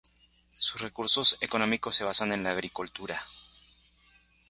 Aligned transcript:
Sus 0.57 0.81
recursos 0.81 1.37
económicos 1.41 1.95
se 1.95 2.03
basan 2.03 2.31
en 2.31 2.43
la 2.43 2.49
agricultura. 2.53 3.21